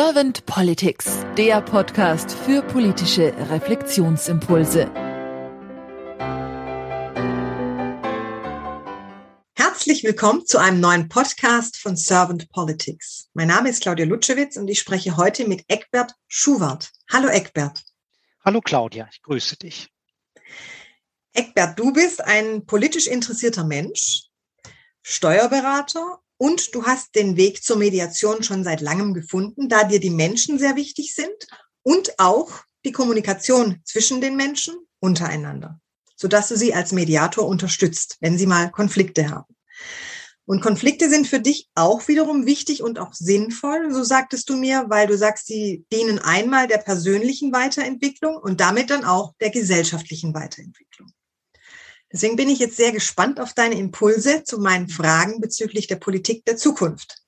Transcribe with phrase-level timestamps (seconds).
[0.00, 4.88] Servant Politics, der Podcast für politische Reflexionsimpulse.
[9.56, 13.28] Herzlich willkommen zu einem neuen Podcast von Servant Politics.
[13.34, 16.92] Mein Name ist Claudia Lutschewitz und ich spreche heute mit Eckbert Schuwart.
[17.10, 17.82] Hallo Eckbert.
[18.44, 19.88] Hallo Claudia, ich grüße dich.
[21.32, 24.28] Eckbert, du bist ein politisch interessierter Mensch,
[25.02, 30.10] Steuerberater und du hast den Weg zur Mediation schon seit langem gefunden, da dir die
[30.10, 31.46] Menschen sehr wichtig sind
[31.82, 32.50] und auch
[32.84, 35.80] die Kommunikation zwischen den Menschen untereinander,
[36.16, 39.54] sodass du sie als Mediator unterstützt, wenn sie mal Konflikte haben.
[40.46, 44.86] Und Konflikte sind für dich auch wiederum wichtig und auch sinnvoll, so sagtest du mir,
[44.88, 50.32] weil du sagst, sie dienen einmal der persönlichen Weiterentwicklung und damit dann auch der gesellschaftlichen
[50.32, 51.12] Weiterentwicklung.
[52.12, 56.44] Deswegen bin ich jetzt sehr gespannt auf deine Impulse zu meinen Fragen bezüglich der Politik
[56.46, 57.22] der Zukunft.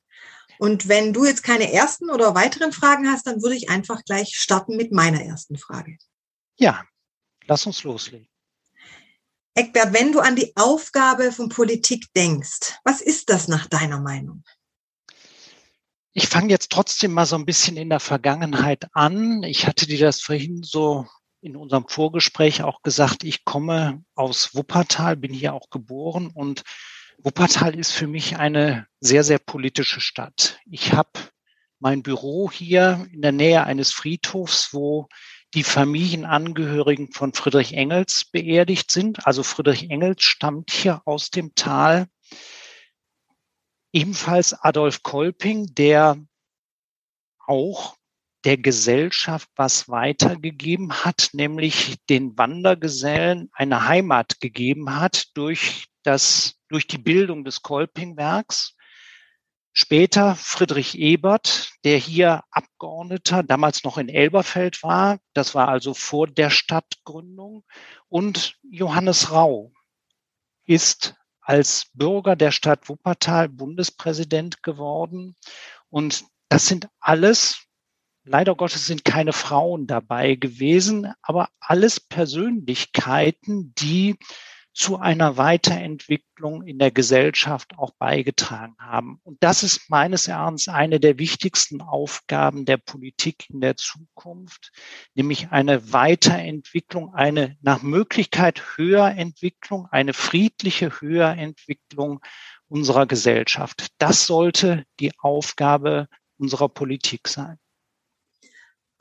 [0.59, 4.37] Und wenn du jetzt keine ersten oder weiteren Fragen hast, dann würde ich einfach gleich
[4.37, 5.97] starten mit meiner ersten Frage.
[6.59, 6.85] Ja,
[7.47, 8.29] lass uns loslegen.
[9.55, 14.45] Eckbert, wenn du an die Aufgabe von Politik denkst, was ist das nach deiner Meinung?
[16.13, 19.43] Ich fange jetzt trotzdem mal so ein bisschen in der Vergangenheit an.
[19.43, 21.07] Ich hatte dir das vorhin so
[21.41, 26.63] in unserem Vorgespräch auch gesagt, ich komme aus Wuppertal, bin hier auch geboren und
[27.19, 30.59] Wuppertal ist für mich eine sehr, sehr politische Stadt.
[30.67, 31.11] Ich habe
[31.79, 35.09] mein Büro hier in der Nähe eines Friedhofs, wo
[35.55, 39.27] die Familienangehörigen von Friedrich Engels beerdigt sind.
[39.27, 42.07] Also Friedrich Engels stammt hier aus dem Tal.
[43.93, 46.17] Ebenfalls Adolf Kolping, der
[47.47, 47.97] auch
[48.45, 56.87] der Gesellschaft was weitergegeben hat, nämlich den Wandergesellen eine Heimat gegeben hat durch das, durch
[56.87, 58.75] die Bildung des Kolpingwerks.
[59.73, 65.21] Später Friedrich Ebert, der hier Abgeordneter, damals noch in Elberfeld war.
[65.33, 67.65] Das war also vor der Stadtgründung.
[68.09, 69.73] Und Johannes Rau
[70.65, 75.37] ist als Bürger der Stadt Wuppertal Bundespräsident geworden.
[75.89, 77.70] Und das sind alles
[78.25, 84.17] Leider Gottes sind keine Frauen dabei gewesen, aber alles Persönlichkeiten, die
[84.73, 89.21] zu einer Weiterentwicklung in der Gesellschaft auch beigetragen haben.
[89.25, 94.71] Und das ist meines Erachtens eine der wichtigsten Aufgaben der Politik in der Zukunft,
[95.15, 102.21] nämlich eine Weiterentwicklung, eine nach Möglichkeit Höherentwicklung, eine friedliche Höherentwicklung
[102.69, 103.89] unserer Gesellschaft.
[103.99, 106.07] Das sollte die Aufgabe
[106.39, 107.59] unserer Politik sein.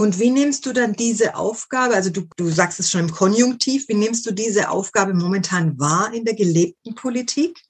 [0.01, 3.89] Und wie nimmst du dann diese Aufgabe, also du, du sagst es schon im Konjunktiv,
[3.89, 7.61] wie nimmst du diese Aufgabe momentan wahr in der gelebten Politik?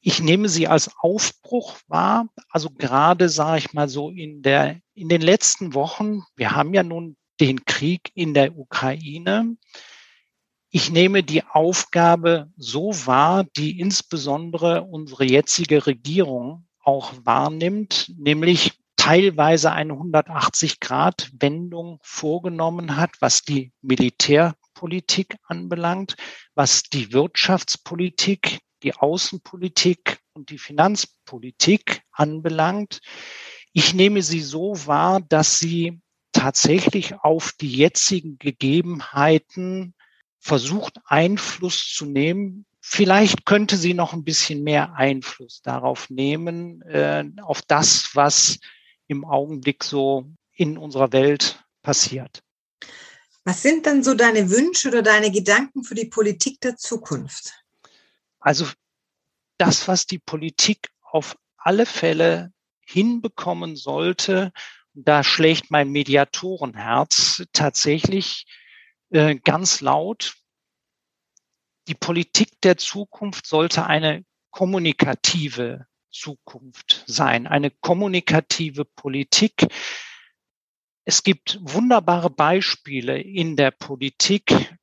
[0.00, 2.26] Ich nehme sie als Aufbruch wahr.
[2.48, 6.82] Also gerade sage ich mal so in der, in den letzten Wochen, wir haben ja
[6.82, 9.58] nun den Krieg in der Ukraine.
[10.70, 19.70] Ich nehme die Aufgabe so wahr, die insbesondere unsere jetzige Regierung auch wahrnimmt, nämlich teilweise
[19.70, 26.16] eine 180-Grad-Wendung vorgenommen hat, was die Militärpolitik anbelangt,
[26.54, 33.02] was die Wirtschaftspolitik, die Außenpolitik und die Finanzpolitik anbelangt.
[33.74, 36.00] Ich nehme sie so wahr, dass sie
[36.32, 39.94] tatsächlich auf die jetzigen Gegebenheiten
[40.40, 47.24] versucht, Einfluss zu nehmen, Vielleicht könnte sie noch ein bisschen mehr Einfluss darauf nehmen, äh,
[47.40, 48.58] auf das, was
[49.06, 52.42] im Augenblick so in unserer Welt passiert.
[53.44, 57.52] Was sind denn so deine Wünsche oder deine Gedanken für die Politik der Zukunft?
[58.40, 58.66] Also
[59.58, 62.52] das, was die Politik auf alle Fälle
[62.86, 64.52] hinbekommen sollte,
[64.94, 68.46] da schlägt mein Mediatorenherz tatsächlich
[69.10, 70.36] äh, ganz laut.
[71.88, 79.66] Die Politik der Zukunft sollte eine kommunikative Zukunft sein, eine kommunikative Politik.
[81.04, 84.74] Es gibt wunderbare Beispiele in der Politik.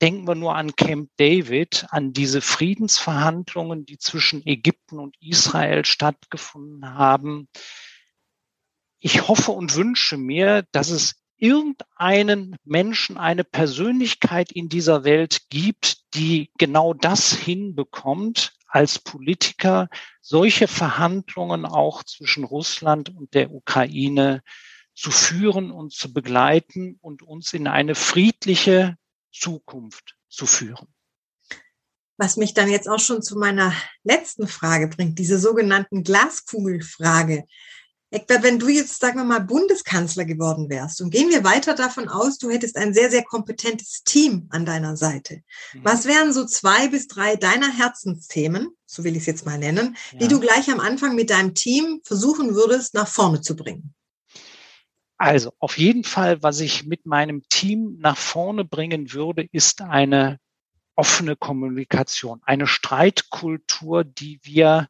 [0.00, 6.94] Denken wir nur an Camp David, an diese Friedensverhandlungen, die zwischen Ägypten und Israel stattgefunden
[6.94, 7.48] haben.
[9.00, 16.14] Ich hoffe und wünsche mir, dass es irgendeinen Menschen, eine Persönlichkeit in dieser Welt gibt,
[16.14, 19.88] die genau das hinbekommt, als Politiker
[20.20, 24.42] solche Verhandlungen auch zwischen Russland und der Ukraine
[24.94, 28.96] zu führen und zu begleiten und uns in eine friedliche
[29.32, 30.88] Zukunft zu führen.
[32.16, 33.72] Was mich dann jetzt auch schon zu meiner
[34.02, 37.44] letzten Frage bringt, diese sogenannten Glaskugelfrage.
[38.10, 42.08] Eckbert, wenn du jetzt, sagen wir mal, Bundeskanzler geworden wärst und gehen wir weiter davon
[42.08, 45.42] aus, du hättest ein sehr, sehr kompetentes Team an deiner Seite.
[45.74, 45.80] Mhm.
[45.84, 49.96] Was wären so zwei bis drei deiner Herzensthemen, so will ich es jetzt mal nennen,
[50.12, 50.18] ja.
[50.20, 53.94] die du gleich am Anfang mit deinem Team versuchen würdest, nach vorne zu bringen?
[55.18, 60.38] Also auf jeden Fall, was ich mit meinem Team nach vorne bringen würde, ist eine
[60.94, 64.88] offene Kommunikation, eine Streitkultur, die wir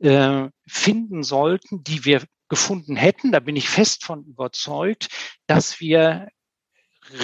[0.00, 2.22] äh, finden sollten, die wir
[2.52, 5.08] gefunden hätten, da bin ich fest von überzeugt,
[5.46, 6.28] dass wir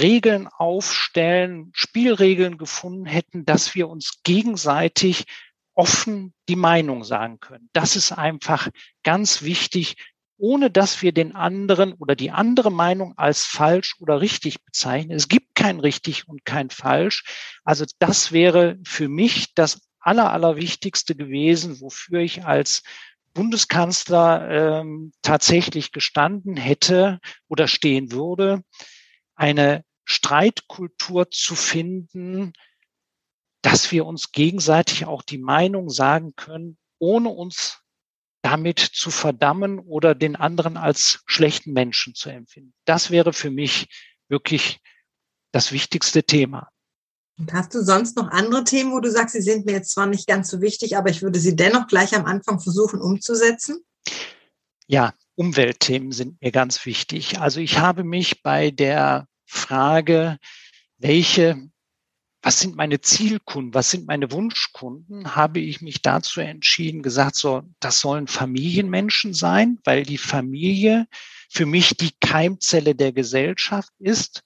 [0.00, 5.26] Regeln aufstellen, Spielregeln gefunden hätten, dass wir uns gegenseitig
[5.74, 7.68] offen die Meinung sagen können.
[7.74, 8.70] Das ist einfach
[9.02, 9.96] ganz wichtig,
[10.38, 15.14] ohne dass wir den anderen oder die andere Meinung als falsch oder richtig bezeichnen.
[15.14, 17.22] Es gibt kein richtig und kein falsch.
[17.64, 22.82] Also das wäre für mich das aller, allerwichtigste gewesen, wofür ich als
[23.38, 28.64] Bundeskanzler ähm, tatsächlich gestanden hätte oder stehen würde,
[29.36, 32.52] eine Streitkultur zu finden,
[33.62, 37.80] dass wir uns gegenseitig auch die Meinung sagen können, ohne uns
[38.42, 42.74] damit zu verdammen oder den anderen als schlechten Menschen zu empfinden.
[42.86, 43.86] Das wäre für mich
[44.26, 44.80] wirklich
[45.52, 46.70] das wichtigste Thema.
[47.52, 50.26] Hast du sonst noch andere Themen, wo du sagst, sie sind mir jetzt zwar nicht
[50.26, 53.84] ganz so wichtig, aber ich würde sie dennoch gleich am Anfang versuchen umzusetzen?
[54.88, 57.38] Ja, Umweltthemen sind mir ganz wichtig.
[57.38, 60.38] Also ich habe mich bei der Frage,
[60.98, 61.70] welche,
[62.42, 67.62] was sind meine Zielkunden, was sind meine Wunschkunden, habe ich mich dazu entschieden, gesagt, so,
[67.78, 71.06] das sollen Familienmenschen sein, weil die Familie
[71.48, 74.42] für mich die Keimzelle der Gesellschaft ist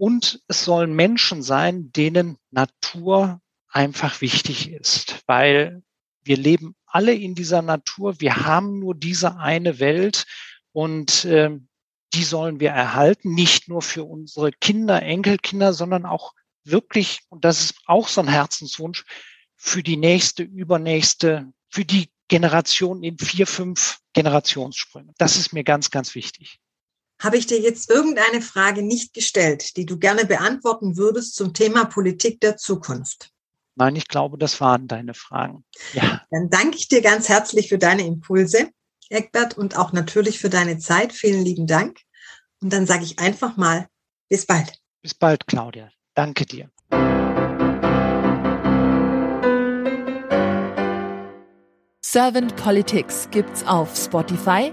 [0.00, 5.82] und es sollen Menschen sein, denen Natur einfach wichtig ist, weil
[6.22, 8.18] wir leben alle in dieser Natur.
[8.18, 10.24] Wir haben nur diese eine Welt
[10.72, 11.50] und äh,
[12.14, 16.32] die sollen wir erhalten, nicht nur für unsere Kinder, Enkelkinder, sondern auch
[16.64, 19.04] wirklich, und das ist auch so ein Herzenswunsch,
[19.54, 25.12] für die nächste, übernächste, für die Generation in vier, fünf Generationssprüngen.
[25.18, 26.58] Das ist mir ganz, ganz wichtig.
[27.20, 31.84] Habe ich dir jetzt irgendeine Frage nicht gestellt, die du gerne beantworten würdest zum Thema
[31.84, 33.30] Politik der Zukunft?
[33.76, 35.64] Nein, ich glaube, das waren deine Fragen.
[35.92, 36.22] Ja.
[36.30, 38.70] Dann danke ich dir ganz herzlich für deine Impulse,
[39.10, 41.12] Eckbert, und auch natürlich für deine Zeit.
[41.12, 41.98] Vielen lieben Dank.
[42.62, 43.86] Und dann sage ich einfach mal,
[44.30, 44.78] bis bald.
[45.02, 45.90] Bis bald, Claudia.
[46.14, 46.70] Danke dir.
[52.02, 54.72] Servant Politics gibt's auf Spotify,